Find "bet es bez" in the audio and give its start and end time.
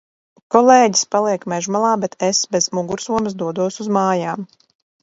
2.07-2.71